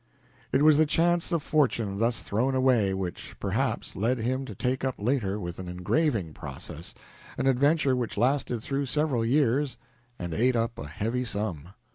[0.51, 4.83] It was the chance of fortune thus thrown away which, perhaps, led him to take
[4.83, 6.95] up later with an engraving process
[7.37, 9.77] an adventure which lasted through several years
[10.17, 11.69] and ate up a heavy sum.